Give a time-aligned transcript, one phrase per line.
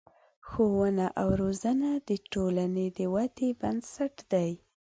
[0.47, 4.49] ښوونه او روزنه د ټولنې د ودې بنسټ دی.